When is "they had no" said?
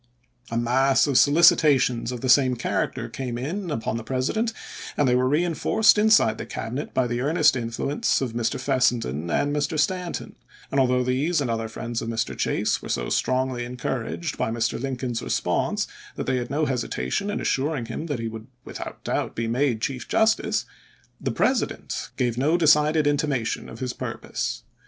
16.25-16.65